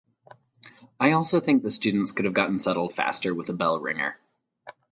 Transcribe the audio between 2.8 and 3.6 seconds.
faster with a